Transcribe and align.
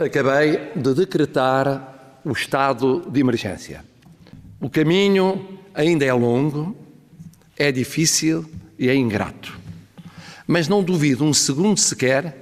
Acabei 0.00 0.72
de 0.74 0.94
decretar 0.94 2.20
o 2.24 2.32
estado 2.32 3.06
de 3.10 3.20
emergência. 3.20 3.84
O 4.58 4.70
caminho 4.70 5.60
ainda 5.74 6.06
é 6.06 6.12
longo, 6.14 6.74
é 7.54 7.70
difícil 7.70 8.50
e 8.78 8.88
é 8.88 8.94
ingrato. 8.94 9.60
Mas 10.46 10.68
não 10.68 10.82
duvido 10.82 11.22
um 11.22 11.34
segundo 11.34 11.78
sequer 11.78 12.34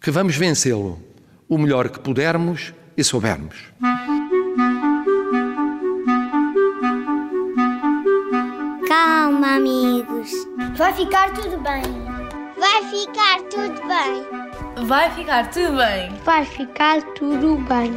que 0.00 0.10
vamos 0.10 0.34
vencê-lo 0.34 1.00
o 1.48 1.56
melhor 1.56 1.88
que 1.88 2.00
pudermos 2.00 2.74
e 2.96 3.04
soubermos. 3.04 3.56
Calma, 8.88 9.54
amigos. 9.54 10.32
Vai 10.76 10.92
ficar 10.94 11.32
tudo 11.32 11.58
bem. 11.58 11.82
Vai 12.58 12.82
ficar 12.90 13.40
tudo 13.42 13.86
bem. 13.86 14.41
Vai 14.86 15.10
ficar 15.14 15.50
tudo 15.50 15.76
bem. 15.76 16.10
Vai 16.24 16.44
ficar 16.44 17.02
tudo 17.14 17.56
bem. 17.68 17.92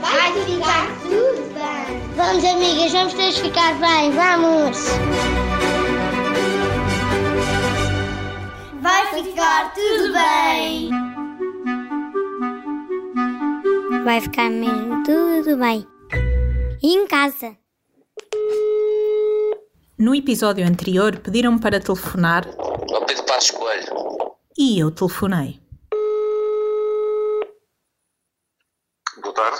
Vai 0.00 0.32
ficar 0.44 0.86
tudo 1.02 1.54
bem. 1.54 2.00
Vamos, 2.16 2.44
amigas, 2.44 2.92
vamos 2.92 3.14
todos 3.14 3.38
ficar 3.38 3.74
bem. 3.78 4.10
Vamos. 4.12 4.78
Vai 8.80 9.06
ficar 9.22 9.74
tudo 9.74 10.12
bem. 10.12 10.90
Vai 14.04 14.20
ficar 14.20 14.50
mesmo 14.50 15.02
tudo 15.04 15.56
bem. 15.58 15.86
E 16.82 16.94
em 16.94 17.06
casa. 17.06 17.56
No 19.98 20.14
episódio 20.14 20.64
anterior 20.66 21.18
pediram-me 21.18 21.60
para 21.60 21.80
telefonar 21.80 22.46
Ao 22.56 23.04
Pedro 23.04 23.24
Passos 23.24 23.50
Coelho. 23.50 24.36
e 24.56 24.78
eu 24.78 24.90
telefonei. 24.92 25.60
Boa 29.20 29.34
tarde. 29.34 29.58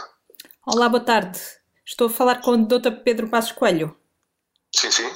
Olá, 0.78 0.88
boa 0.88 1.02
tarde. 1.02 1.40
Estou 1.84 2.06
a 2.06 2.10
falar 2.10 2.36
com 2.40 2.52
o 2.52 2.64
Dr. 2.64 3.02
Pedro 3.02 3.28
Passos 3.28 3.50
Coelho. 3.50 3.96
Sim, 4.72 4.92
sim. 4.92 5.10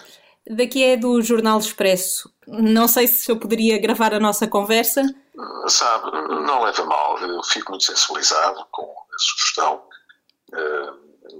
Daqui 0.44 0.82
é 0.82 0.96
do 0.96 1.22
Jornal 1.22 1.60
Expresso. 1.60 2.34
Não 2.48 2.88
sei 2.88 3.06
se 3.06 3.30
eu 3.30 3.38
poderia 3.38 3.78
gravar 3.78 4.12
a 4.12 4.18
nossa 4.18 4.48
conversa. 4.48 5.02
Sabe, 5.68 6.10
não 6.10 6.64
leva 6.64 6.84
mal. 6.84 7.16
Eu 7.20 7.40
fico 7.44 7.70
muito 7.70 7.84
sensibilizado 7.84 8.66
com 8.72 8.82
a 8.82 9.18
sugestão 9.20 9.84
eh, 10.52 10.90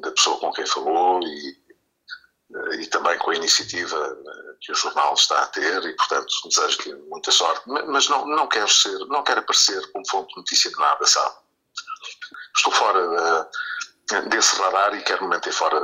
da 0.03 0.13
pessoa 0.13 0.39
com 0.39 0.53
quem 0.53 0.67
falou 0.67 1.21
e, 1.21 1.57
eh, 2.55 2.75
e 2.77 2.87
também 2.87 3.19
com 3.19 3.33
a 3.33 3.35
iniciativa 3.35 3.97
eh, 4.25 4.55
que 4.61 4.71
o 4.71 4.77
jornal 4.77 5.15
está 5.15 5.43
a 5.43 5.47
ter 5.49 5.83
e, 5.85 5.97
portanto, 5.97 6.33
desejo-lhe 6.49 6.95
muita 7.09 7.33
sorte. 7.33 7.69
Ma- 7.69 7.87
Mas 7.87 8.09
não, 8.09 8.25
não 8.29 8.47
quero 8.47 8.69
ser, 8.69 8.97
não 9.09 9.25
quero 9.25 9.41
aparecer 9.41 9.85
como 9.91 10.09
fonte 10.09 10.29
de 10.33 10.37
notícia 10.37 10.71
de 10.71 10.79
nada, 10.79 11.05
sabe? 11.07 11.35
Estou 12.57 12.73
fora 12.73 13.09
da- 13.09 13.51
desse 14.29 14.61
radar 14.61 14.95
e 14.95 15.03
quero 15.03 15.23
me 15.23 15.31
manter 15.31 15.53
fora 15.53 15.81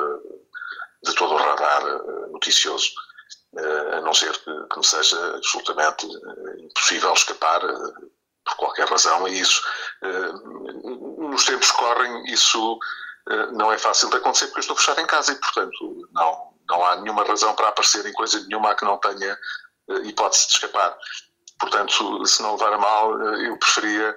de 1.04 1.14
todo 1.14 1.34
o 1.34 1.36
radar 1.36 1.82
eh, 1.86 2.30
noticioso. 2.30 2.90
eh, 3.56 3.96
a 3.96 4.00
não 4.00 4.12
ser 4.12 4.36
que, 4.38 4.50
me 4.76 4.84
seja 4.84 5.36
absolutamente 5.36 6.06
eh, 6.06 6.60
impossível 6.64 7.12
escapar 7.12 7.60
por 8.44 8.56
qualquer 8.56 8.88
razão, 8.88 9.28
e 9.28 9.40
isso, 9.40 9.62
nos 11.18 11.44
tempos 11.44 11.70
que 11.70 11.76
correm, 11.76 12.24
isso 12.32 12.78
não 13.52 13.70
é 13.70 13.76
fácil 13.76 14.08
de 14.08 14.16
acontecer 14.16 14.46
porque 14.46 14.60
eu 14.60 14.62
estou 14.62 14.76
fechado 14.76 15.00
em 15.02 15.06
casa 15.06 15.32
e, 15.32 15.36
portanto, 15.36 16.08
não, 16.12 16.54
não 16.66 16.86
há 16.86 16.96
nenhuma 16.96 17.24
razão 17.24 17.54
para 17.54 17.68
aparecer 17.68 18.06
em 18.06 18.12
coisa 18.14 18.40
nenhuma 18.46 18.70
a 18.70 18.74
que 18.74 18.86
não 18.86 18.96
tenha 18.96 19.38
hipótese 20.04 20.46
de 20.46 20.54
escapar. 20.54 20.96
Portanto, 21.60 22.24
se 22.26 22.42
não 22.42 22.52
levar 22.52 22.72
a 22.72 22.78
mal, 22.78 23.20
eu 23.34 23.58
preferia 23.58 24.16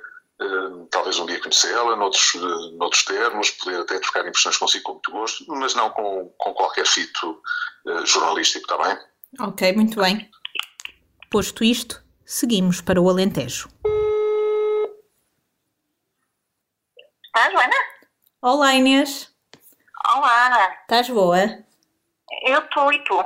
talvez 0.89 1.19
um 1.19 1.25
dia 1.25 1.39
conhecê-la, 1.39 1.95
noutros, 1.95 2.33
eh, 2.35 2.75
noutros 2.77 3.03
termos, 3.05 3.51
poder 3.51 3.81
até 3.81 3.99
trocar 3.99 4.27
impressões 4.27 4.57
consigo 4.57 4.83
com 4.83 4.91
muito 4.93 5.11
gosto, 5.11 5.45
mas 5.47 5.75
não 5.75 5.89
com, 5.91 6.29
com 6.37 6.53
qualquer 6.53 6.85
fito 6.85 7.41
eh, 7.87 8.05
jornalístico, 8.05 8.65
está 8.71 8.77
bem? 8.83 8.97
Ok, 9.39 9.73
muito 9.73 9.99
bem. 10.01 10.29
Posto 11.29 11.63
isto, 11.63 12.03
seguimos 12.25 12.81
para 12.81 13.01
o 13.01 13.09
Alentejo. 13.09 13.69
Tá, 17.33 17.49
Joana? 17.49 17.75
Olá, 18.41 18.73
Inês. 18.73 19.31
Olá, 20.13 20.77
Estás 20.81 21.09
boa? 21.09 21.37
eu 22.43 22.59
estou 22.59 22.91
e 22.91 23.03
tu? 23.03 23.23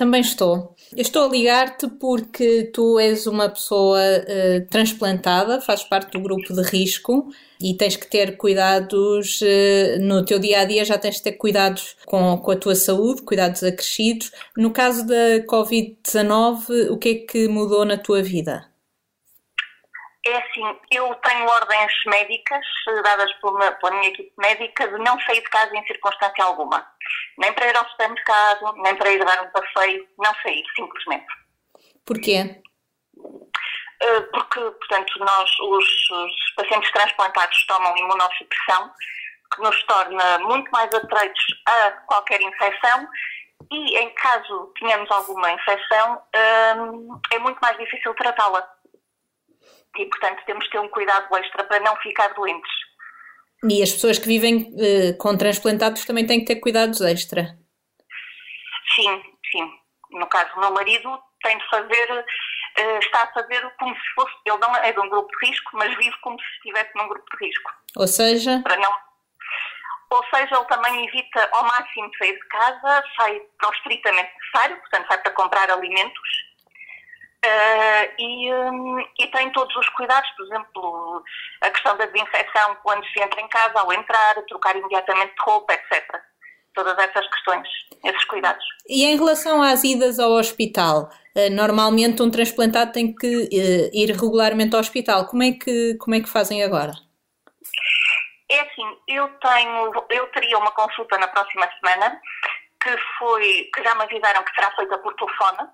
Também 0.00 0.22
estou. 0.22 0.74
Eu 0.96 1.02
estou 1.02 1.26
a 1.26 1.28
ligar-te 1.28 1.86
porque 1.86 2.70
tu 2.72 2.98
és 2.98 3.26
uma 3.26 3.50
pessoa 3.50 4.00
eh, 4.00 4.60
transplantada, 4.70 5.60
fazes 5.60 5.84
parte 5.84 6.12
do 6.12 6.22
grupo 6.22 6.54
de 6.54 6.62
risco 6.62 7.28
e 7.60 7.74
tens 7.74 7.96
que 7.96 8.08
ter 8.08 8.38
cuidados 8.38 9.40
eh, 9.42 9.98
no 10.00 10.24
teu 10.24 10.38
dia 10.38 10.60
a 10.60 10.64
dia, 10.64 10.86
já 10.86 10.96
tens 10.96 11.16
de 11.16 11.24
ter 11.24 11.32
cuidados 11.32 11.96
com, 12.06 12.38
com 12.38 12.50
a 12.50 12.56
tua 12.56 12.74
saúde, 12.74 13.20
cuidados 13.20 13.62
acrescidos. 13.62 14.32
No 14.56 14.70
caso 14.70 15.06
da 15.06 15.44
Covid-19, 15.46 16.90
o 16.92 16.96
que 16.96 17.08
é 17.10 17.14
que 17.16 17.46
mudou 17.46 17.84
na 17.84 17.98
tua 17.98 18.22
vida? 18.22 18.69
É 20.26 20.36
assim, 20.36 20.78
eu 20.90 21.14
tenho 21.16 21.46
ordens 21.48 21.92
médicas 22.06 22.64
eh, 22.88 23.02
dadas 23.02 23.32
por 23.40 23.54
uma- 23.54 23.72
pela 23.72 23.92
minha 23.92 24.08
equipe 24.08 24.32
médica 24.36 24.86
de 24.86 24.98
não 24.98 25.18
sair 25.22 25.40
de 25.40 25.48
casa 25.48 25.74
em 25.74 25.86
circunstância 25.86 26.44
alguma. 26.44 26.86
Nem 27.38 27.52
para 27.54 27.68
ir 27.68 27.76
ao 27.76 27.88
supermercado, 27.88 28.72
nem 28.82 28.94
para 28.96 29.10
ir 29.10 29.24
dar 29.24 29.42
um 29.42 29.50
passeio, 29.50 30.06
não 30.18 30.34
sair, 30.42 30.62
simplesmente. 30.76 31.26
Porquê? 32.04 32.60
Eh, 34.02 34.20
Porque, 34.32 34.60
portanto, 34.60 35.18
nós, 35.20 35.50
os, 35.60 36.10
os 36.10 36.54
pacientes 36.56 36.90
transplantados 36.92 37.66
tomam 37.66 37.96
imunossupressão, 37.96 38.90
que 39.54 39.62
nos 39.62 39.82
torna 39.84 40.38
muito 40.40 40.70
mais 40.70 40.92
atreitos 40.94 41.44
a 41.66 41.90
qualquer 42.06 42.40
infecção 42.42 43.08
e, 43.70 43.98
em 43.98 44.10
caso 44.14 44.72
tenhamos 44.78 45.10
alguma 45.10 45.50
infecção, 45.52 46.22
hum, 46.76 47.20
é 47.32 47.38
muito 47.38 47.58
mais 47.60 47.76
difícil 47.78 48.14
tratá-la. 48.14 48.66
E, 49.98 50.06
portanto, 50.06 50.42
temos 50.46 50.64
de 50.64 50.70
ter 50.70 50.78
um 50.78 50.88
cuidado 50.88 51.34
extra 51.36 51.64
para 51.64 51.80
não 51.80 51.96
ficar 51.96 52.28
doentes. 52.34 52.70
E 53.68 53.82
as 53.82 53.92
pessoas 53.92 54.18
que 54.18 54.26
vivem 54.26 54.74
eh, 54.78 55.12
com 55.18 55.36
transplantados 55.36 56.04
também 56.04 56.26
têm 56.26 56.40
que 56.40 56.46
ter 56.46 56.60
cuidados 56.60 57.00
extra. 57.02 57.58
Sim, 58.94 59.22
sim. 59.50 59.70
No 60.12 60.26
caso 60.26 60.54
do 60.54 60.60
meu 60.60 60.72
marido, 60.72 61.18
tem 61.42 61.58
de 61.58 61.68
fazer, 61.68 62.24
eh, 62.76 62.98
está 62.98 63.22
a 63.24 63.32
fazer 63.32 63.60
como 63.78 63.94
se 63.94 64.14
fosse, 64.14 64.34
ele 64.46 64.58
não 64.58 64.74
é 64.76 64.92
de 64.92 65.00
um 65.00 65.08
grupo 65.08 65.28
de 65.28 65.46
risco, 65.46 65.70
mas 65.74 65.94
vive 65.96 66.16
como 66.22 66.40
se 66.40 66.46
estivesse 66.56 66.90
num 66.96 67.08
grupo 67.08 67.26
de 67.36 67.46
risco. 67.46 67.70
Ou 67.96 68.06
seja, 68.06 68.60
para 68.62 68.76
não. 68.76 68.92
Ou 70.10 70.24
seja, 70.34 70.56
ele 70.56 70.64
também 70.64 71.06
evita 71.06 71.48
ao 71.52 71.64
máximo 71.64 72.10
sair 72.18 72.32
de 72.32 72.48
casa, 72.48 73.04
sai 73.16 73.40
para 73.58 73.68
o 73.68 73.72
estritamente 73.72 74.32
necessário, 74.38 74.76
portanto, 74.78 75.06
sai 75.06 75.18
para 75.18 75.32
comprar 75.32 75.70
alimentos. 75.70 76.49
Eh, 77.42 78.14
e, 78.18 78.52
hum, 78.52 78.98
e 79.18 79.26
tem 79.28 79.50
todos 79.52 79.74
os 79.74 79.88
cuidados, 79.90 80.28
por 80.36 80.46
exemplo, 80.46 81.24
a 81.62 81.70
questão 81.70 81.96
da 81.96 82.06
desinfecção 82.06 82.76
quando 82.82 83.04
se 83.06 83.20
entra 83.20 83.40
em 83.40 83.48
casa, 83.48 83.80
ao 83.80 83.92
entrar, 83.92 84.34
trocar 84.48 84.76
imediatamente 84.76 85.34
de 85.34 85.42
roupa, 85.42 85.72
etc. 85.72 86.20
Todas 86.74 86.98
essas 86.98 87.26
questões, 87.28 87.68
esses 88.04 88.24
cuidados. 88.26 88.64
E 88.88 89.04
em 89.04 89.16
relação 89.16 89.62
às 89.62 89.82
idas 89.84 90.18
ao 90.18 90.32
hospital, 90.32 91.10
eh, 91.34 91.48
normalmente 91.50 92.22
um 92.22 92.30
transplantado 92.30 92.92
tem 92.92 93.14
que 93.14 93.48
eh, 93.52 93.90
ir 93.92 94.10
regularmente 94.10 94.74
ao 94.74 94.80
hospital. 94.80 95.26
Como 95.26 95.42
é 95.42 95.52
que, 95.52 95.96
como 95.96 96.14
é 96.14 96.20
que 96.20 96.28
fazem 96.28 96.62
agora? 96.62 96.92
É 98.50 98.60
assim, 98.60 98.98
eu 99.08 99.28
tenho, 99.38 99.92
eu 100.10 100.26
teria 100.32 100.58
uma 100.58 100.72
consulta 100.72 101.16
na 101.18 101.28
próxima 101.28 101.68
semana 101.78 102.20
que 102.82 102.96
foi, 103.18 103.70
que 103.74 103.82
já 103.82 103.94
me 103.94 104.02
avisaram 104.02 104.42
que 104.42 104.54
será 104.54 104.70
feita 104.74 104.98
por 104.98 105.14
telefone. 105.14 105.68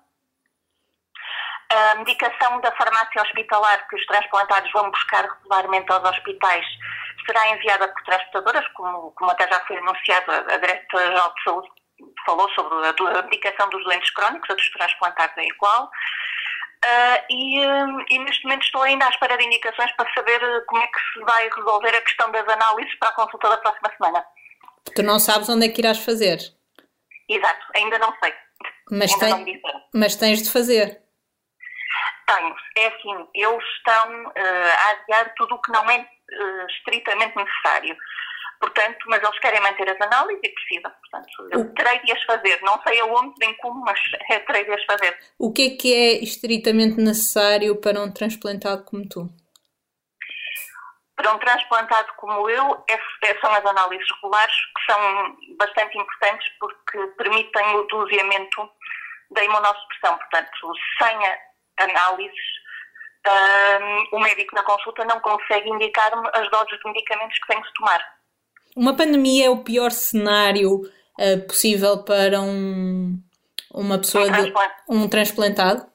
A 1.69 1.95
medicação 1.95 2.61
da 2.61 2.71
farmácia 2.75 3.21
hospitalar 3.21 3.87
que 3.89 3.95
os 3.95 4.05
transplantados 4.05 4.71
vão 4.71 4.89
buscar 4.89 5.25
regularmente 5.25 5.91
aos 5.91 6.09
hospitais 6.09 6.65
será 7.25 7.49
enviada 7.49 7.87
por 7.89 8.03
transportadoras, 8.03 8.65
como, 8.69 9.11
como 9.11 9.31
até 9.31 9.47
já 9.49 9.59
foi 9.65 9.77
anunciado, 9.77 10.31
a 10.31 10.57
Diretora-Geral 10.57 11.33
de 11.35 11.43
Saúde 11.43 11.67
falou 12.25 12.49
sobre 12.51 12.75
a, 12.87 13.21
medicação 13.23 13.69
dos 13.69 13.83
doentes 13.83 14.09
crónicos, 14.11 14.49
a 14.49 14.53
dos 14.53 14.69
transplantados 14.71 15.37
é 15.37 15.45
igual. 15.45 15.89
Ah, 16.85 17.23
e, 17.29 17.65
hum, 17.67 18.05
e 18.09 18.19
neste 18.19 18.43
momento 18.43 18.63
estou 18.63 18.83
ainda 18.83 19.05
à 19.05 19.09
espera 19.09 19.35
de 19.37 19.43
indicações 19.43 19.91
para 19.93 20.09
saber 20.13 20.41
eh, 20.41 20.61
como 20.67 20.81
é 20.81 20.87
que 20.87 20.99
se 21.13 21.19
vai 21.21 21.49
resolver 21.49 21.89
a 21.89 22.01
questão 22.01 22.31
das 22.31 22.47
análises 22.47 22.95
para 22.99 23.09
a 23.09 23.13
consulta 23.13 23.49
da 23.49 23.57
próxima 23.57 23.91
semana. 23.97 24.23
Tu 24.95 25.03
não 25.03 25.19
sabes 25.19 25.49
onde 25.49 25.65
é 25.65 25.69
que 25.69 25.81
irás 25.81 25.97
fazer, 25.97 26.37
Exato, 27.27 27.65
ainda 27.75 27.97
não 27.99 28.13
sei. 28.23 28.33
mas, 28.91 29.11
ainda 29.11 29.35
tem- 29.35 29.61
mas 29.93 30.15
tens 30.15 30.41
de 30.43 30.51
fazer. 30.51 31.01
Tenho. 32.27 32.55
É 32.77 32.87
assim, 32.87 33.27
eles 33.33 33.63
estão 33.77 34.31
eh, 34.35 34.71
a 34.71 34.91
adiar 34.91 35.33
tudo 35.35 35.55
o 35.55 35.61
que 35.61 35.71
não 35.71 35.89
é 35.89 35.95
eh, 35.99 36.65
estritamente 36.69 37.35
necessário. 37.35 37.95
Portanto, 38.59 38.97
mas 39.07 39.21
eles 39.21 39.39
querem 39.39 39.61
manter 39.61 39.89
as 39.89 40.01
análises 40.01 40.41
e 40.43 40.49
precisam. 40.49 40.91
Portanto, 40.91 41.49
eu 41.51 41.73
terei 41.73 41.99
de 41.99 42.11
as 42.11 42.23
fazer. 42.23 42.59
Não 42.63 42.81
sei 42.81 42.99
aonde 42.99 43.33
nem 43.39 43.55
como, 43.57 43.81
mas 43.81 43.99
terei 44.45 44.65
de 44.65 44.73
as 44.73 44.83
fazer. 44.85 45.17
O 45.39 45.53
que 45.53 45.67
é 45.67 45.77
que 45.77 45.93
é 45.93 46.23
estritamente 46.23 46.97
necessário 46.97 47.79
para 47.79 48.01
um 48.01 48.11
transplantado 48.11 48.83
como 48.83 49.07
tu? 49.07 49.29
para 51.17 51.33
um 51.33 51.39
transplantado 51.39 52.13
como 52.17 52.47
eu, 52.47 52.83
é, 52.87 52.93
é, 53.23 53.39
são 53.39 53.51
as 53.51 53.65
análises 53.65 54.07
regulares, 54.17 54.55
que 54.55 54.93
são 54.93 55.37
bastante 55.57 55.97
importantes 55.97 56.47
porque 56.59 57.07
permitem 57.17 57.75
o 57.75 57.87
doseamento 57.87 58.69
da 59.31 59.43
imunossupressão. 59.43 60.15
Portanto, 60.15 60.73
sem 60.99 61.17
análises, 61.77 62.57
um, 63.27 64.17
o 64.17 64.19
médico 64.19 64.55
na 64.55 64.63
consulta 64.63 65.03
não 65.05 65.19
consegue 65.19 65.69
indicar-me 65.69 66.27
as 66.33 66.49
doses 66.49 66.79
de 66.79 66.91
medicamentos 66.91 67.37
que 67.39 67.47
tenho 67.47 67.63
de 67.63 67.73
tomar. 67.73 68.17
Uma 68.75 68.95
pandemia 68.95 69.47
é 69.47 69.49
o 69.49 69.63
pior 69.63 69.91
cenário 69.91 70.81
uh, 70.81 71.47
possível 71.47 72.03
para 72.03 72.39
um, 72.39 73.19
uma 73.73 73.97
pessoa 73.97 74.27
um, 74.27 74.31
de, 74.31 74.53
um 74.89 75.09
transplantado? 75.09 75.85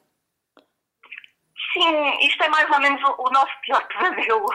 Sim, 1.72 2.26
isto 2.26 2.42
é 2.42 2.48
mais 2.48 2.70
ou 2.70 2.80
menos 2.80 3.02
o, 3.02 3.26
o 3.26 3.30
nosso 3.30 3.52
pior 3.62 3.86
pesadelo. 3.88 4.46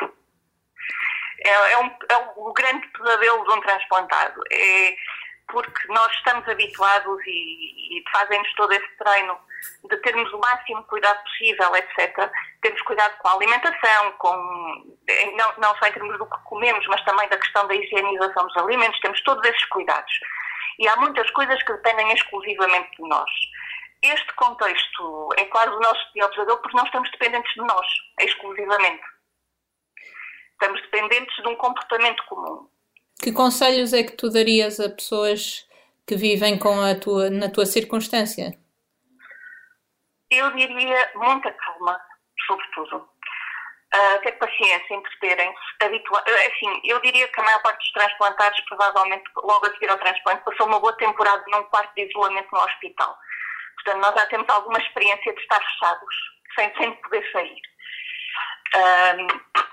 É, 1.46 1.50
é, 1.50 1.78
um, 1.80 1.88
é 1.88 2.34
o 2.36 2.54
grande 2.54 2.88
pesadelo 2.90 3.44
de 3.44 3.52
um 3.52 3.62
transplantado. 3.62 4.42
É 4.52 4.96
porque 5.48 5.88
nós 5.88 6.12
estamos 6.16 6.48
habituados 6.48 7.20
e, 7.26 8.00
e 8.00 8.04
fazemos 8.12 8.52
todo 8.56 8.72
esse 8.74 8.98
treino 8.98 9.38
de 9.90 9.98
termos 9.98 10.32
o 10.34 10.38
máximo 10.40 10.84
cuidado 10.84 11.22
possível, 11.24 11.76
etc. 11.76 12.32
Temos 12.62 12.82
cuidado 12.82 13.18
com 13.20 13.28
a 13.28 13.34
alimentação, 13.34 14.12
com, 14.18 14.36
não, 15.36 15.54
não 15.58 15.76
só 15.78 15.88
em 15.88 15.94
termos 15.94 16.18
do 16.18 16.26
que 16.26 16.44
comemos, 16.46 16.86
mas 16.88 17.04
também 17.04 17.28
da 17.30 17.38
questão 17.38 17.68
da 17.68 17.76
higienização 17.76 18.48
dos 18.48 18.58
alimentos, 18.58 19.00
temos 19.00 19.22
todos 19.24 19.44
esses 19.48 19.66
cuidados. 19.66 20.12
E 20.80 20.88
há 20.88 20.96
muitas 20.98 21.30
coisas 21.32 21.62
que 21.64 21.74
dependem 21.74 22.12
exclusivamente 22.14 22.90
de 22.98 23.08
nós. 23.08 23.30
Este 24.04 24.34
contexto 24.36 25.30
é, 25.38 25.46
claro, 25.46 25.76
o 25.76 25.80
nosso 25.80 26.14
pior 26.14 26.30
pesadelo 26.30 26.60
porque 26.60 26.78
nós 26.78 26.86
estamos 26.86 27.10
dependentes 27.12 27.52
de 27.54 27.62
nós, 27.62 27.88
exclusivamente. 28.22 29.04
Estamos 30.52 30.82
dependentes 30.82 31.36
de 31.36 31.48
um 31.48 31.56
comportamento 31.56 32.24
comum. 32.26 32.68
Que 33.20 33.32
conselhos 33.32 33.94
é 33.94 34.04
que 34.04 34.12
tu 34.12 34.30
darias 34.30 34.80
a 34.80 34.90
pessoas 34.90 35.68
que 36.06 36.16
vivem 36.16 36.58
com 36.58 36.80
a 36.80 36.96
tua, 36.96 37.30
na 37.30 37.50
tua 37.50 37.66
circunstância? 37.66 38.58
Eu 40.30 40.52
diria 40.52 41.12
muita 41.16 41.52
calma, 41.54 42.00
sobretudo. 42.46 43.10
Uh, 43.96 44.22
ter 44.22 44.34
paciência, 44.34 44.94
entreterem-se. 44.94 45.60
Eh, 45.82 46.48
assim, 46.48 46.82
eu 46.84 47.00
diria 47.02 47.28
que 47.30 47.40
a 47.40 47.44
maior 47.44 47.62
parte 47.62 47.78
dos 47.78 47.92
transplantados, 47.94 48.60
provavelmente 48.68 49.24
logo 49.38 49.66
a 49.66 49.72
seguir 49.72 49.90
ao 49.90 49.98
transplante, 49.98 50.44
passou 50.44 50.68
uma 50.68 50.80
boa 50.80 50.96
temporada 50.98 51.44
num 51.48 51.64
quarto 51.64 51.96
de 51.96 52.10
isolamento 52.10 52.50
no 52.52 52.60
hospital. 52.60 53.18
Portanto, 53.76 54.02
nós 54.02 54.16
já 54.16 54.26
temos 54.28 54.50
alguma 54.50 54.78
experiência 54.80 55.34
de 55.34 55.40
estar 55.40 55.62
fechados, 55.62 56.16
sem, 56.56 56.76
sem 56.76 56.92
poder 56.96 57.32
sair. 57.32 57.62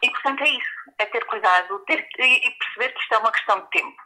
E, 0.03 0.11
portanto, 0.11 0.43
é 0.43 0.49
isso. 0.49 0.75
É 0.99 1.07
ter 1.07 1.25
cuidado 1.25 1.79
ter, 1.87 2.07
e 2.19 2.51
perceber 2.51 2.93
que 2.93 3.01
isto 3.01 3.15
é 3.15 3.19
uma 3.19 3.33
questão 3.33 3.61
de 3.61 3.71
tempo. 3.71 3.97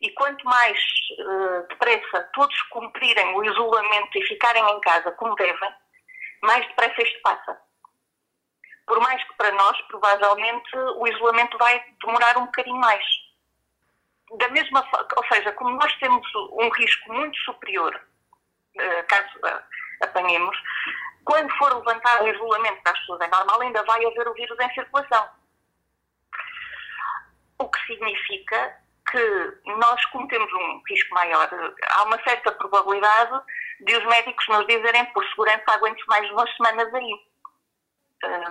E 0.00 0.10
quanto 0.14 0.44
mais 0.44 0.78
uh, 1.20 1.68
depressa 1.68 2.28
todos 2.32 2.60
cumprirem 2.70 3.34
o 3.36 3.44
isolamento 3.44 4.18
e 4.18 4.26
ficarem 4.26 4.64
em 4.64 4.80
casa 4.80 5.12
como 5.12 5.34
devem, 5.36 5.70
mais 6.42 6.66
depressa 6.66 7.02
isto 7.02 7.22
passa. 7.22 7.60
Por 8.86 9.00
mais 9.00 9.22
que 9.24 9.34
para 9.34 9.52
nós, 9.52 9.80
provavelmente, 9.82 10.76
o 10.76 11.06
isolamento 11.06 11.56
vai 11.56 11.82
demorar 12.04 12.36
um 12.36 12.46
bocadinho 12.46 12.76
mais. 12.76 13.04
Da 14.38 14.48
mesma 14.48 14.86
ou 15.16 15.24
seja, 15.26 15.52
como 15.52 15.70
nós 15.70 15.94
temos 15.98 16.26
um 16.34 16.68
risco 16.70 17.12
muito 17.12 17.38
superior, 17.38 17.94
uh, 18.76 19.06
caso 19.08 19.30
apanhemos, 20.02 20.56
quando 21.24 21.52
for 21.56 21.74
levantado 21.76 22.24
o 22.24 22.28
isolamento 22.28 22.82
das 22.82 22.98
pessoas 23.00 23.20
é 23.20 23.28
normal, 23.28 23.60
ainda 23.60 23.82
vai 23.84 24.04
haver 24.04 24.28
o 24.28 24.34
vírus 24.34 24.58
em 24.58 24.74
circulação. 24.74 25.28
O 27.58 27.68
que 27.68 27.86
significa 27.86 28.82
que 29.12 29.70
nós 29.76 30.04
cometemos 30.06 30.50
um 30.52 30.82
risco 30.88 31.14
maior. 31.14 31.48
Há 31.90 32.02
uma 32.04 32.20
certa 32.24 32.50
probabilidade 32.52 33.44
de 33.80 33.96
os 33.96 34.04
médicos 34.06 34.48
nos 34.48 34.66
dizerem, 34.66 35.04
por 35.12 35.24
segurança, 35.28 35.64
aguente 35.68 36.02
mais 36.08 36.28
umas 36.30 36.50
semanas 36.56 36.92
aí. 36.94 37.14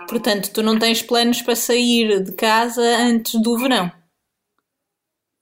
Portanto, 0.08 0.52
tu 0.52 0.62
não 0.62 0.78
tens 0.78 1.02
planos 1.02 1.42
para 1.42 1.56
sair 1.56 2.22
de 2.22 2.36
casa 2.36 2.82
antes 2.82 3.40
do 3.42 3.58
verão? 3.58 3.90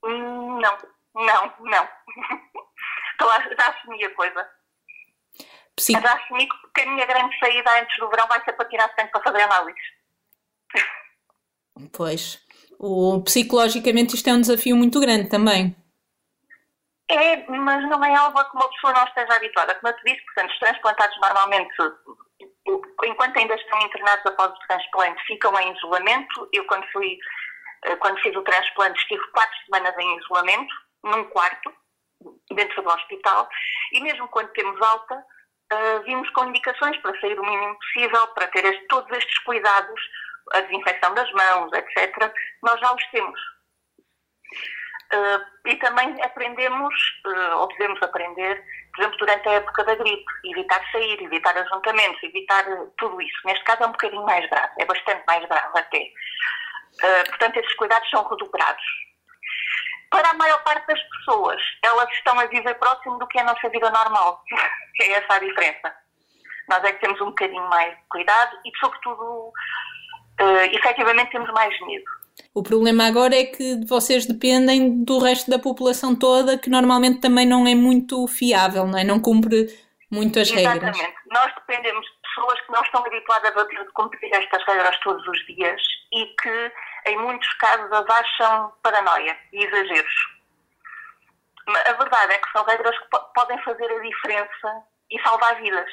Não, 0.02 0.78
não, 1.14 1.54
não. 1.60 1.88
já 3.58 3.68
assumi 3.68 4.04
a 4.04 4.14
coisa. 4.14 4.48
Psico... 5.76 6.00
Já 6.00 6.14
assumi 6.14 6.48
que 6.74 6.80
a 6.80 6.86
minha 6.86 7.06
grande 7.06 7.38
saída 7.38 7.80
antes 7.80 7.98
do 7.98 8.08
verão 8.08 8.26
vai 8.28 8.42
ser 8.44 8.52
para 8.52 8.68
tirar 8.68 8.88
tempo 8.90 9.10
para 9.12 9.22
fazer 9.22 9.42
análises. 9.42 9.82
Pois. 11.92 12.38
O, 12.82 13.22
psicologicamente 13.22 14.14
isto 14.14 14.30
é 14.30 14.32
um 14.32 14.40
desafio 14.40 14.74
muito 14.74 14.98
grande 15.00 15.28
também. 15.28 15.76
É, 17.10 17.44
mas 17.46 17.86
não 17.90 18.02
é 18.02 18.14
algo 18.14 18.38
a 18.38 18.44
que 18.46 18.56
uma 18.56 18.70
pessoa 18.70 18.94
não 18.94 19.04
esteja 19.04 19.34
habituada. 19.34 19.74
Como 19.74 19.92
eu 19.92 19.96
te 19.98 20.04
disse, 20.04 20.24
portanto, 20.24 20.50
os 20.50 20.58
transplantados 20.60 21.20
normalmente, 21.20 21.74
enquanto 23.04 23.36
ainda 23.36 23.54
estão 23.54 23.82
internados 23.82 24.24
após 24.24 24.50
o 24.52 24.66
transplante, 24.66 25.22
ficam 25.26 25.52
em 25.60 25.76
isolamento. 25.76 26.48
Eu, 26.54 26.64
quando 26.64 26.86
fui, 26.90 27.18
eh, 27.84 27.96
quando 27.96 28.18
fiz 28.20 28.34
o 28.34 28.42
transplante, 28.42 28.98
estive 28.98 29.26
quatro 29.32 29.58
semanas 29.66 29.94
em 29.98 30.18
isolamento, 30.18 30.74
num 31.04 31.24
quarto, 31.24 31.70
dentro 32.50 32.82
do 32.82 32.88
hospital, 32.88 33.46
e 33.92 34.00
mesmo 34.00 34.26
quando 34.28 34.48
temos 34.52 34.80
alta, 34.80 35.14
uh, 35.72 36.02
vimos 36.04 36.28
com 36.30 36.44
indicações 36.44 36.96
para 36.98 37.18
sair 37.20 37.38
o 37.38 37.44
mínimo 37.44 37.76
possível, 37.78 38.26
para 38.28 38.48
ter 38.48 38.86
todos 38.88 39.10
estes 39.16 39.38
cuidados, 39.40 40.00
a 40.52 40.60
desinfecção 40.60 41.14
das 41.14 41.30
mãos, 41.32 41.72
etc., 41.72 42.32
nós 42.62 42.80
já 42.80 42.92
os 42.92 43.06
temos. 43.10 43.40
Uh, 45.12 45.68
e 45.68 45.76
também 45.76 46.22
aprendemos, 46.22 46.94
uh, 47.26 47.56
ou 47.56 47.68
devemos 47.68 48.00
aprender, 48.00 48.64
por 48.94 49.00
exemplo, 49.00 49.18
durante 49.18 49.48
a 49.48 49.52
época 49.54 49.84
da 49.84 49.96
gripe, 49.96 50.24
evitar 50.44 50.80
sair, 50.92 51.20
evitar 51.20 51.56
ajuntamentos, 51.58 52.22
evitar 52.22 52.64
uh, 52.68 52.92
tudo 52.96 53.20
isso. 53.20 53.36
Neste 53.44 53.64
caso 53.64 53.82
é 53.82 53.86
um 53.86 53.92
bocadinho 53.92 54.24
mais 54.24 54.48
grave, 54.48 54.72
é 54.78 54.84
bastante 54.84 55.24
mais 55.26 55.44
grave 55.46 55.78
até. 55.78 56.12
portanto, 57.28 57.56
esses 57.56 57.74
cuidados 57.74 58.08
são 58.08 58.22
recuperados. 58.22 58.84
Para 60.10 60.30
a 60.30 60.34
maior 60.34 60.62
parte 60.62 60.86
das 60.86 61.02
pessoas, 61.02 61.60
elas 61.82 62.08
estão 62.12 62.38
a 62.38 62.46
viver 62.46 62.74
próximo 62.74 63.18
do 63.18 63.26
que 63.26 63.38
é 63.38 63.42
a 63.42 63.46
nossa 63.46 63.68
vida 63.68 63.90
normal. 63.90 64.44
é 65.02 65.12
essa 65.12 65.34
a 65.34 65.38
diferença. 65.40 65.92
Nós 66.68 66.84
é 66.84 66.92
que 66.92 67.00
temos 67.00 67.20
um 67.20 67.26
bocadinho 67.30 67.68
mais 67.68 67.96
de 67.96 68.02
cuidado 68.08 68.56
e, 68.64 68.70
sobretudo, 68.78 69.52
uh, 70.40 70.74
efetivamente 70.74 71.30
temos 71.30 71.50
mais 71.52 71.78
medo. 71.82 72.04
O 72.54 72.62
problema 72.62 73.06
agora 73.06 73.36
é 73.36 73.44
que 73.44 73.84
vocês 73.86 74.26
dependem 74.26 75.04
do 75.04 75.18
resto 75.18 75.50
da 75.50 75.58
população 75.58 76.16
toda, 76.16 76.58
que 76.58 76.70
normalmente 76.70 77.20
também 77.20 77.46
não 77.46 77.66
é 77.66 77.74
muito 77.74 78.26
fiável, 78.26 78.86
não 78.86 78.98
é? 78.98 79.04
Não 79.04 79.20
cumpre 79.20 79.66
muito 80.10 80.38
as 80.38 80.48
Exatamente. 80.48 80.72
regras. 80.72 80.96
Exatamente. 80.96 81.20
Nós 81.30 81.54
dependemos 81.54 82.06
de 82.06 82.12
pessoas 82.22 82.60
que 82.62 82.72
não 82.72 82.82
estão 82.82 83.06
habituadas 83.06 83.56
a 83.56 83.64
ter 83.66 83.84
de 83.84 83.92
cumprir 83.92 84.34
estas 84.34 84.64
regras 84.64 84.98
todos 85.00 85.26
os 85.26 85.46
dias 85.46 85.80
e 86.12 86.26
que, 86.40 86.72
em 87.06 87.18
muitos 87.18 87.52
casos, 87.54 87.92
as 87.92 88.08
acham 88.08 88.72
paranoia 88.82 89.36
e 89.52 89.64
exageros. 89.64 90.40
A 91.86 91.92
verdade 91.92 92.32
é 92.32 92.38
que 92.38 92.50
são 92.50 92.64
regras 92.64 92.98
que 92.98 93.04
podem 93.34 93.62
fazer 93.62 93.84
a 93.84 94.00
diferença 94.00 94.82
e 95.10 95.20
salvar 95.22 95.60
vidas 95.62 95.90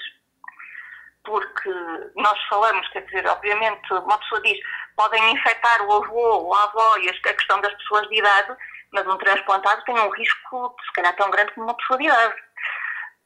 porque 1.28 1.70
nós 2.16 2.42
falamos, 2.48 2.88
quer 2.88 3.06
dizer, 3.06 3.28
obviamente, 3.28 3.94
uma 3.94 4.18
pessoa 4.18 4.42
diz, 4.42 4.58
podem 4.96 5.34
infectar 5.34 5.82
o 5.82 5.92
avô 5.92 6.46
ou 6.46 6.56
a 6.56 6.64
avó 6.64 6.98
e 7.00 7.10
a 7.10 7.14
questão 7.14 7.60
das 7.60 7.74
pessoas 7.74 8.08
de 8.08 8.18
idade, 8.18 8.58
mas 8.94 9.06
um 9.06 9.18
transplantado 9.18 9.84
tem 9.84 10.00
um 10.00 10.10
risco, 10.10 10.74
se 10.86 10.94
calhar, 10.94 11.14
tão 11.18 11.30
grande 11.30 11.52
como 11.52 11.68
uma 11.68 11.76
pessoa 11.76 12.00
de 12.00 12.06
idade, 12.06 12.42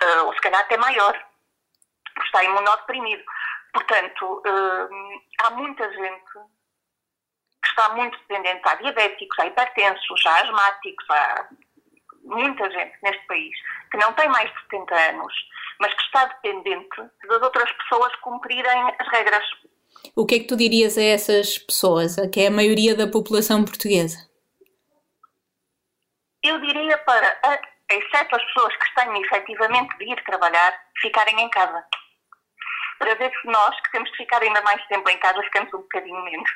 uh, 0.04 0.26
ou 0.26 0.34
se 0.34 0.42
calhar 0.42 0.62
até 0.62 0.78
maior, 0.78 1.14
porque 2.16 2.26
está 2.26 2.44
imunodeprimido. 2.44 3.24
Portanto, 3.72 4.44
uh, 4.48 4.90
há 5.44 5.52
muita 5.52 5.88
gente 5.94 6.32
que 7.62 7.70
está 7.70 7.90
muito 7.90 8.18
dependente, 8.18 8.62
há 8.68 8.76
diabéticos, 8.76 9.38
há 9.38 9.46
hipertensos, 9.46 10.26
há 10.26 10.42
asmáticos, 10.42 11.06
há 11.12 11.48
muita 12.24 12.68
gente 12.72 12.98
neste 13.04 13.28
país 13.28 13.56
que 13.92 13.98
não 13.98 14.12
tem 14.14 14.28
mais 14.30 14.52
de 14.52 14.60
70 14.62 14.96
anos, 14.96 15.34
mas 15.82 15.94
que 15.96 16.04
está 16.04 16.26
dependente 16.26 17.02
das 17.28 17.42
outras 17.42 17.70
pessoas 17.72 18.16
cumprirem 18.18 18.96
as 19.00 19.08
regras. 19.08 19.44
O 20.16 20.28
que 20.28 20.36
é 20.36 20.40
que 20.40 20.46
tu 20.46 20.56
dirias 20.56 20.96
a 20.96 21.02
essas 21.02 21.58
pessoas, 21.58 22.20
a 22.20 22.30
que 22.30 22.40
é 22.40 22.48
a 22.48 22.52
maioria 22.52 22.96
da 22.96 23.08
população 23.08 23.66
portuguesa? 23.66 24.30
Eu 26.44 26.62
diria 26.62 26.98
para, 27.00 27.40
exceto 27.92 28.36
as 28.36 28.44
pessoas 28.46 28.76
que 28.78 28.96
têm 28.96 29.22
efetivamente 29.24 29.98
de 29.98 30.12
ir 30.12 30.24
trabalhar, 30.24 30.72
ficarem 31.02 31.40
em 31.42 31.50
casa. 31.50 31.84
Para 33.00 33.16
ver 33.16 33.32
se 33.32 33.48
nós, 33.48 33.76
que 33.82 33.92
temos 33.92 34.12
de 34.12 34.18
ficar 34.18 34.42
ainda 34.42 34.62
mais 34.62 34.86
tempo 34.88 35.10
em 35.10 35.18
casa, 35.18 35.42
ficamos 35.42 35.74
um 35.74 35.80
bocadinho 35.80 36.24
menos. 36.24 36.50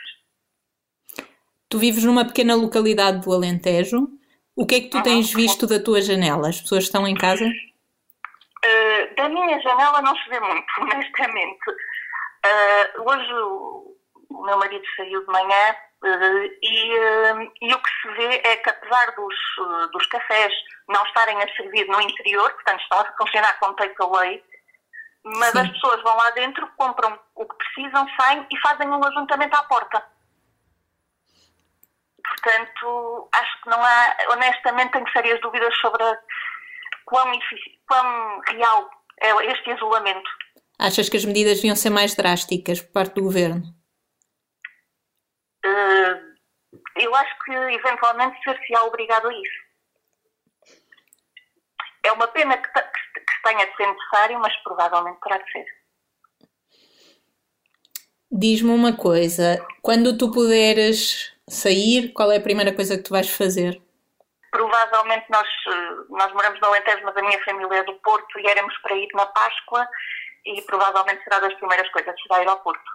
Tu 1.68 1.80
vives 1.80 2.04
numa 2.04 2.26
pequena 2.26 2.56
localidade 2.56 3.22
do 3.22 3.34
Alentejo. 3.34 4.08
O 4.56 4.68
que 4.68 4.76
é 4.76 4.82
que 4.82 4.90
tu 4.90 5.02
tens 5.02 5.34
visto 5.34 5.66
da 5.66 5.80
tua 5.80 6.00
janela? 6.02 6.50
As 6.50 6.62
pessoas 6.62 6.84
estão 6.84 7.08
em 7.08 7.16
casa? 7.16 7.46
Uh, 8.66 9.16
da 9.16 9.30
minha 9.30 9.60
janela 9.62 10.02
não 10.02 10.16
se 10.16 10.30
vê 10.30 10.40
muito, 10.40 10.66
honestamente. 10.82 11.70
Uh, 11.70 13.10
hoje 13.10 13.34
o, 13.34 13.98
o, 14.30 14.46
meu 14.46 14.58
marido 14.58 14.86
saiu 14.96 15.26
de 15.26 15.32
manhã 15.32 15.76
Uh, 16.06 16.46
e, 16.62 17.00
uh, 17.00 17.52
e, 17.62 17.74
o 17.74 17.80
que 17.80 17.90
se 17.90 18.08
vê 18.10 18.42
é 18.44 18.58
que, 18.58 18.70
apesar 18.70 19.12
dos, 19.16 19.34
uh, 19.58 19.88
dos 19.92 20.06
cafés 20.06 20.54
não 20.88 21.02
estarem 21.04 21.42
a 21.42 21.56
servir 21.56 21.88
no 21.88 22.00
interior, 22.00 22.52
portanto, 22.52 22.82
estão 22.82 23.00
a 23.00 23.14
funcionar 23.18 23.58
como 23.60 23.74
takeaway, 23.74 24.44
mas 25.24 25.52
Sim. 25.52 25.60
as 25.62 25.70
pessoas 25.72 26.04
vão 26.04 26.16
lá 26.16 26.30
dentro, 26.32 26.70
compram 26.78 27.20
o 27.34 27.46
que 27.48 27.56
precisam, 27.56 28.08
saem 28.20 28.46
e 28.52 28.58
fazem 28.60 28.88
um 28.88 29.04
ajuntamento 29.04 29.56
à 29.56 29.64
porta. 29.64 30.06
Portanto, 32.24 33.30
acho 33.34 33.62
que 33.62 33.70
não 33.70 33.84
há, 33.84 34.16
honestamente, 34.30 34.92
tenho 34.92 35.12
sérias 35.12 35.42
dúvidas 35.42 35.76
sobre 35.78 36.04
a, 36.04 36.20
quão, 37.06 37.32
quão 37.88 38.40
real 38.50 38.90
é 39.22 39.52
este 39.52 39.72
isolamento. 39.72 40.30
Achas 40.78 41.08
que 41.08 41.18
as 41.18 41.26
medidas 41.26 41.58
deviam 41.58 41.76
ser 41.76 41.90
mais 41.90 42.16
drásticas 42.16 42.82
por 42.82 42.92
parte 42.92 43.16
do 43.16 43.24
governo? 43.24 43.64
Uh, 45.66 46.36
eu 46.98 47.16
acho 47.16 47.36
que 47.46 47.52
eventualmente 47.54 48.44
ser-se-á 48.44 48.84
obrigado 48.84 49.28
a 49.28 49.34
isso. 49.34 49.66
É 52.04 52.12
uma 52.12 52.28
pena 52.28 52.58
que, 52.58 52.70
que 52.70 53.44
tenha 53.44 53.66
de 53.66 53.76
ser 53.76 53.88
necessário, 53.88 54.40
mas 54.40 54.56
provavelmente 54.64 55.20
terá 55.22 55.38
de 55.38 55.52
ser. 55.52 55.66
Diz-me 58.32 58.72
uma 58.72 58.96
coisa, 58.96 59.66
quando 59.82 60.18
tu 60.18 60.30
puderes 60.30 61.34
sair, 61.48 62.12
qual 62.12 62.32
é 62.32 62.38
a 62.38 62.42
primeira 62.42 62.74
coisa 62.74 62.98
que 62.98 63.04
tu 63.04 63.12
vais 63.12 63.30
fazer? 63.30 63.82
Provavelmente 64.56 65.26
nós, 65.30 65.48
eh, 65.68 65.96
nós 66.12 66.32
moramos 66.32 66.62
no 66.62 66.68
Alentejo, 66.68 67.04
mas 67.04 67.18
a 67.18 67.22
minha 67.22 67.44
família 67.44 67.80
é 67.80 67.84
do 67.84 67.94
Porto 67.96 68.40
e 68.40 68.48
éramos 68.48 68.74
para 68.78 68.96
ir 68.96 69.10
na 69.14 69.26
Páscoa 69.26 69.86
e 70.46 70.62
provavelmente 70.62 71.22
será 71.26 71.40
das 71.40 71.54
primeiras 71.56 71.90
coisas, 71.92 72.16
será 72.22 72.42
ir 72.42 72.48
ao 72.48 72.62
Porto. 72.62 72.90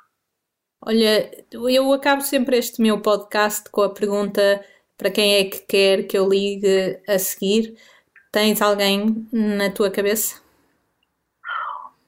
Olha, 0.86 1.30
eu 1.52 1.92
acabo 1.92 2.22
sempre 2.22 2.56
este 2.56 2.80
meu 2.80 3.02
podcast 3.02 3.70
com 3.70 3.82
a 3.82 3.92
pergunta 3.92 4.64
para 4.96 5.10
quem 5.10 5.36
é 5.36 5.44
que 5.50 5.60
quer 5.66 6.06
que 6.06 6.16
eu 6.16 6.26
ligue 6.26 6.98
a 7.06 7.18
seguir. 7.18 7.76
Tens 8.32 8.62
alguém 8.62 9.28
na 9.30 9.70
tua 9.70 9.90
cabeça? 9.90 10.40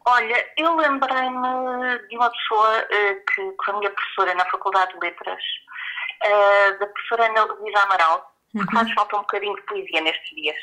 Olha, 0.06 0.46
eu 0.56 0.74
lembrei-me 0.76 2.08
de 2.08 2.16
uma 2.16 2.30
pessoa 2.30 2.78
uh, 2.78 3.24
que, 3.34 3.52
que 3.52 3.64
foi 3.66 3.74
minha 3.74 3.90
professora 3.90 4.34
na 4.34 4.46
Faculdade 4.46 4.94
de 4.94 5.00
Letras, 5.00 5.42
uh, 6.24 6.78
da 6.78 6.86
professora 6.86 7.26
Ana 7.26 7.44
Luísa 7.44 7.80
Amaral, 7.80 8.31
uhum. 8.54 8.66
faz 8.72 8.92
falta 8.92 9.16
um 9.16 9.20
bocadinho 9.20 9.54
de 9.54 9.62
poesia 9.62 10.00
nestes 10.00 10.34
dias. 10.34 10.56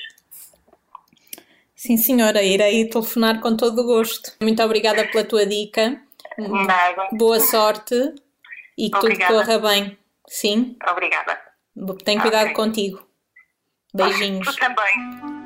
Sim, 1.76 1.96
senhora, 1.96 2.44
irei 2.44 2.90
telefonar 2.90 3.40
com 3.40 3.56
todo 3.56 3.80
o 3.82 3.86
gosto. 3.86 4.36
Muito 4.42 4.62
obrigada 4.62 5.08
pela 5.08 5.24
tua 5.24 5.46
dica. 5.46 6.02
Nada. 6.38 7.08
Boa 7.14 7.40
sorte 7.40 7.96
e 8.78 8.90
que 8.90 8.98
Obrigada. 8.98 9.34
tudo 9.34 9.46
corra 9.46 9.60
bem. 9.60 9.98
Sim? 10.28 10.78
Obrigada. 10.90 11.40
Tem 12.04 12.20
cuidado 12.20 12.44
okay. 12.44 12.54
contigo. 12.54 13.08
Beijinhos. 13.94 14.46
Tu 14.46 14.60
também. 14.60 15.39